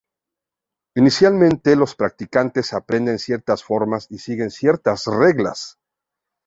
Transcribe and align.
Inicialmente 0.95 1.75
los 1.75 1.93
practicantes 1.93 2.73
aprenden 2.73 3.19
ciertas 3.19 3.63
formas 3.63 4.07
y 4.09 4.17
siguen 4.17 4.49
ciertas 4.49 5.05
reglas. 5.05 5.77